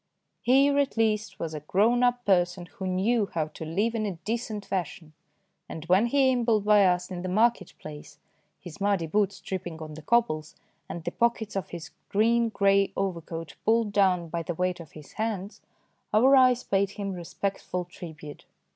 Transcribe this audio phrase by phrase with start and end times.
[0.41, 4.15] Here at least was a grown up person who knew how to live in a
[4.25, 5.13] decent fashion,
[5.69, 8.17] and when he ambled by us in the market place,
[8.59, 10.55] his muddy boots tripping on the cobbles,
[10.89, 15.11] and the pockets of his green grey overcoat pulled down by the weight of his
[15.21, 15.61] hands,
[16.15, 18.45] our eyes paid him respectful tribute.